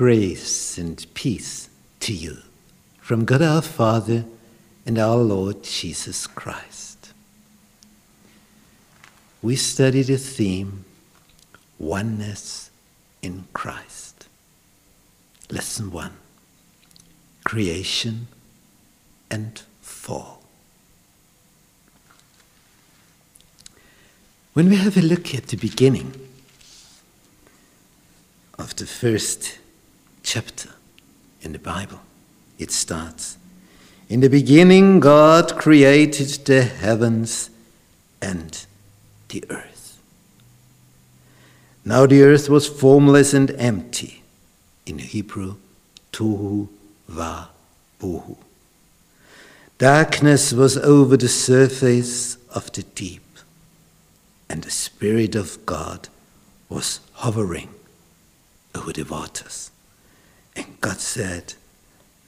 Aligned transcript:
Grace 0.00 0.78
and 0.78 1.04
peace 1.12 1.68
to 2.00 2.14
you 2.14 2.38
from 3.02 3.26
God 3.26 3.42
our 3.42 3.60
Father 3.60 4.24
and 4.86 4.98
our 4.98 5.18
Lord 5.18 5.62
Jesus 5.62 6.26
Christ. 6.26 7.12
We 9.42 9.56
study 9.56 10.00
the 10.00 10.16
theme 10.16 10.86
Oneness 11.78 12.70
in 13.20 13.44
Christ. 13.52 14.26
Lesson 15.50 15.90
1 15.90 16.12
Creation 17.44 18.28
and 19.30 19.60
Fall. 19.82 20.42
When 24.54 24.70
we 24.70 24.76
have 24.76 24.96
a 24.96 25.02
look 25.02 25.34
at 25.34 25.48
the 25.48 25.58
beginning 25.58 26.14
of 28.58 28.74
the 28.76 28.86
first 28.86 29.59
chapter 30.30 30.70
in 31.42 31.50
the 31.50 31.58
Bible, 31.58 31.98
it 32.56 32.70
starts 32.70 33.36
In 34.08 34.20
the 34.20 34.28
beginning, 34.28 35.00
God 35.00 35.56
created 35.56 36.28
the 36.46 36.62
heavens 36.62 37.50
and 38.22 38.64
the 39.30 39.42
earth. 39.50 40.00
Now 41.84 42.06
the 42.06 42.22
earth 42.22 42.48
was 42.48 42.68
formless 42.68 43.34
and 43.34 43.50
empty. 43.58 44.22
In 44.86 44.98
Hebrew, 44.98 45.56
tohu 46.12 46.68
va 47.08 47.48
bohu. 48.00 48.36
Darkness 49.78 50.52
was 50.52 50.76
over 50.76 51.16
the 51.16 51.28
surface 51.28 52.38
of 52.54 52.70
the 52.70 52.84
deep, 52.84 53.30
and 54.48 54.62
the 54.62 54.70
Spirit 54.70 55.34
of 55.34 55.66
God 55.66 56.08
was 56.68 57.00
hovering 57.14 57.70
over 58.76 58.92
the 58.92 59.02
waters. 59.02 59.69
God 60.80 60.98
said, 60.98 61.54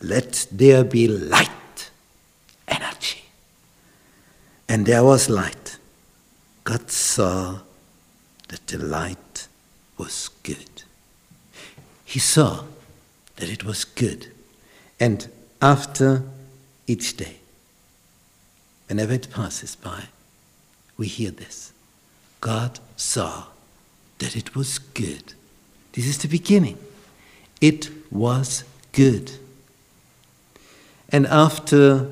Let 0.01 0.47
there 0.53 0.85
be 0.85 1.09
light, 1.09 1.91
energy. 2.69 3.25
And 4.69 4.87
there 4.87 5.05
was 5.05 5.29
light. 5.29 5.79
God 6.65 6.91
saw 6.91 7.61
that 8.49 8.67
the 8.67 8.79
light 8.79 9.49
was 9.99 10.31
good. 10.43 10.83
He 12.05 12.19
saw 12.19 12.65
that 13.37 13.49
it 13.49 13.65
was 13.65 13.85
good. 13.85 14.31
And 15.01 15.29
after 15.61 16.23
each 16.87 17.17
day, 17.17 17.37
whenever 18.89 19.15
it 19.15 19.31
passes 19.31 19.75
by, 19.75 20.05
we 20.97 21.07
hear 21.07 21.31
this. 21.31 21.73
God 22.41 22.79
saw 22.97 23.45
that 24.19 24.37
it 24.37 24.55
was 24.55 24.79
good. 24.79 25.33
This 25.93 26.07
is 26.07 26.19
the 26.19 26.29
beginning. 26.29 26.79
It 27.63 27.91
was 28.11 28.65
good. 28.91 29.33
And 31.11 31.29
after 31.29 32.11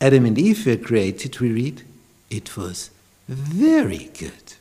Adam 0.00 0.26
and 0.26 0.38
Eve 0.38 0.66
were 0.66 0.76
created, 0.76 1.40
we 1.40 1.50
read, 1.50 1.82
it 2.28 2.54
was 2.54 2.90
very 3.26 4.10
good. 4.18 4.54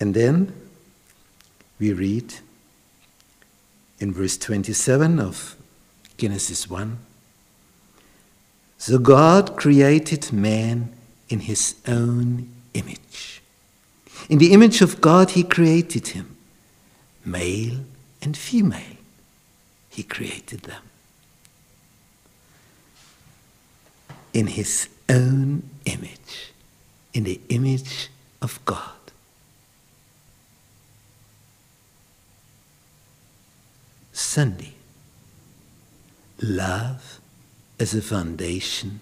And 0.00 0.14
then 0.14 0.52
we 1.78 1.92
read 1.92 2.34
in 4.00 4.12
verse 4.12 4.36
27 4.36 5.20
of 5.20 5.54
Genesis 6.16 6.68
1 6.68 6.98
So 8.76 8.98
God 8.98 9.56
created 9.56 10.32
man 10.32 10.92
in 11.28 11.40
his 11.40 11.76
own 11.86 12.51
image. 12.74 13.42
In 14.28 14.38
the 14.38 14.52
image 14.52 14.80
of 14.80 15.00
God, 15.00 15.30
he 15.30 15.42
created 15.42 16.08
him. 16.08 16.36
Male 17.24 17.80
and 18.20 18.36
female, 18.36 18.96
he 19.90 20.02
created 20.02 20.60
them. 20.62 20.82
In 24.32 24.46
his 24.46 24.88
own 25.08 25.62
image, 25.84 26.52
in 27.12 27.24
the 27.24 27.40
image 27.48 28.08
of 28.40 28.64
God. 28.64 29.02
Sunday. 34.12 34.72
Love 36.40 37.20
as 37.78 37.94
a 37.94 38.02
foundation 38.02 39.00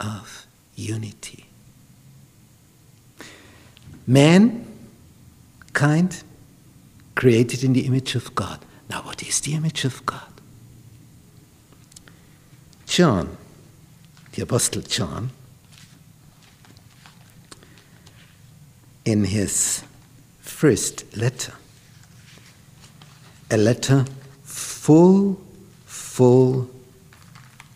of 0.00 0.46
unity. 0.74 1.43
Man, 4.06 4.66
kind, 5.72 6.22
created 7.14 7.64
in 7.64 7.72
the 7.72 7.86
image 7.86 8.14
of 8.14 8.34
God. 8.34 8.60
Now, 8.90 9.02
what 9.02 9.22
is 9.22 9.40
the 9.40 9.54
image 9.54 9.84
of 9.84 10.04
God? 10.04 10.20
John, 12.86 13.36
the 14.32 14.42
Apostle 14.42 14.82
John, 14.82 15.30
in 19.04 19.24
his 19.24 19.82
first 20.40 21.16
letter, 21.16 21.54
a 23.50 23.56
letter 23.56 24.04
full, 24.42 25.40
full 25.86 26.70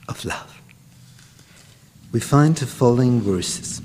of 0.09 0.25
love. 0.25 0.61
We 2.13 2.21
find 2.21 2.57
the 2.57 2.67
following 2.67 3.21
verses. 3.21 3.83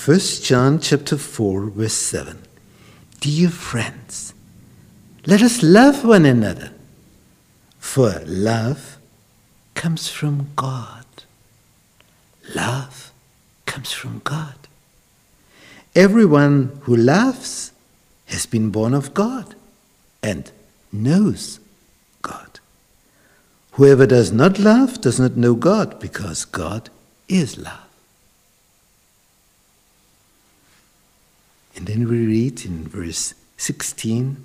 First 0.00 0.44
John 0.44 0.80
chapter 0.80 1.18
4 1.18 1.66
verse 1.66 1.92
7. 1.92 2.38
Dear 3.20 3.50
friends, 3.50 4.32
let 5.26 5.42
us 5.42 5.62
love 5.62 6.06
one 6.06 6.24
another, 6.24 6.72
for 7.78 8.22
love 8.24 8.96
comes 9.74 10.08
from 10.08 10.52
God. 10.56 11.04
Love 12.54 13.12
comes 13.66 13.92
from 13.92 14.22
God. 14.24 14.54
Everyone 15.94 16.80
who 16.84 16.96
loves 16.96 17.72
has 18.24 18.46
been 18.46 18.70
born 18.70 18.94
of 18.94 19.12
God 19.12 19.54
and 20.22 20.50
knows 20.90 21.60
God. 22.22 22.58
Whoever 23.72 24.06
does 24.06 24.32
not 24.32 24.58
love 24.58 25.02
does 25.02 25.20
not 25.20 25.36
know 25.36 25.54
God 25.54 26.00
because 26.00 26.46
God 26.46 26.88
is 27.28 27.58
love. 27.58 27.89
And 31.76 31.86
then 31.86 32.08
we 32.08 32.26
read 32.26 32.64
in 32.64 32.86
verse 32.86 33.34
16 33.56 34.44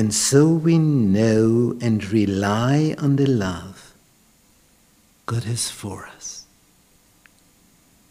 And 0.00 0.14
so 0.14 0.48
we 0.48 0.78
know 0.78 1.76
and 1.82 2.02
rely 2.10 2.94
on 2.96 3.16
the 3.16 3.26
love 3.26 3.92
God 5.26 5.44
has 5.44 5.70
for 5.70 6.06
us. 6.06 6.46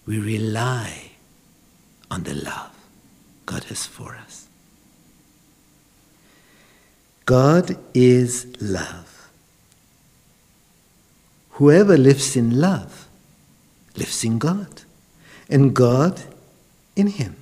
We 0.06 0.20
rely 0.20 1.14
on 2.12 2.26
the 2.26 2.36
love 2.36 2.76
God 3.48 3.64
has 3.64 3.88
for 3.88 4.16
us. 4.16 4.48
God 7.26 7.76
is 7.96 8.46
love. 8.62 9.32
Whoever 11.54 11.98
lives 11.98 12.36
in 12.36 12.62
love 12.62 13.09
lives 14.00 14.24
in 14.24 14.40
God, 14.40 14.82
and 15.50 15.76
God 15.76 16.24
in 16.96 17.08
him. 17.08 17.36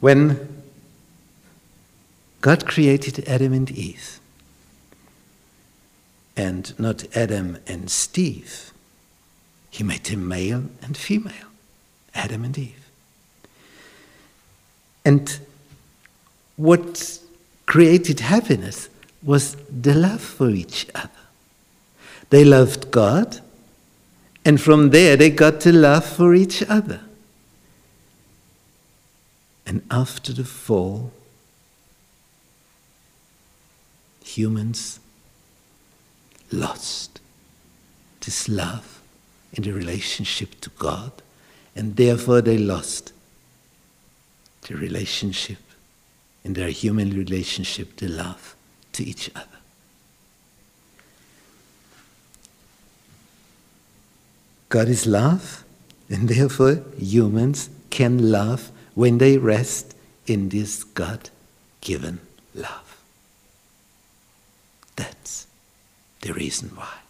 When 0.00 0.62
God 2.40 2.66
created 2.66 3.28
Adam 3.28 3.52
and 3.52 3.70
Eve, 3.70 4.20
and 6.36 6.78
not 6.78 7.04
Adam 7.16 7.58
and 7.66 7.90
Steve, 7.90 8.72
he 9.70 9.82
made 9.82 10.04
them 10.04 10.28
male 10.28 10.64
and 10.82 10.96
female, 10.96 11.50
Adam 12.14 12.44
and 12.44 12.56
Eve. 12.56 12.86
And 15.04 15.38
what 16.56 17.18
created 17.66 18.20
happiness 18.20 18.88
was 19.22 19.56
the 19.68 19.94
love 19.94 20.20
for 20.20 20.50
each 20.50 20.86
other. 20.94 21.10
They 22.30 22.44
loved 22.44 22.90
God, 22.90 23.40
and 24.44 24.60
from 24.60 24.90
there 24.90 25.16
they 25.16 25.30
got 25.30 25.60
to 25.62 25.72
love 25.72 26.04
for 26.04 26.34
each 26.34 26.62
other. 26.62 27.00
And 29.66 29.82
after 29.90 30.32
the 30.32 30.44
fall, 30.44 31.12
humans 34.24 35.00
lost 36.50 37.20
this 38.24 38.48
love 38.48 39.00
in 39.52 39.62
the 39.62 39.72
relationship 39.72 40.60
to 40.60 40.70
God 40.78 41.12
and 41.78 41.94
therefore 41.94 42.40
they 42.40 42.58
lost 42.58 43.12
the 44.62 44.74
relationship, 44.74 45.58
in 46.44 46.54
their 46.54 46.70
human 46.70 47.10
relationship, 47.10 47.96
the 47.96 48.08
love 48.08 48.56
to 48.92 49.04
each 49.04 49.30
other. 49.36 49.57
God 54.68 54.88
is 54.88 55.06
love, 55.06 55.64
and 56.10 56.28
therefore 56.28 56.82
humans 56.98 57.70
can 57.90 58.30
love 58.30 58.70
when 58.94 59.18
they 59.18 59.38
rest 59.38 59.94
in 60.26 60.50
this 60.50 60.84
God 60.84 61.30
given 61.80 62.20
love. 62.54 63.02
That's 64.96 65.46
the 66.20 66.34
reason 66.34 66.70
why. 66.74 67.07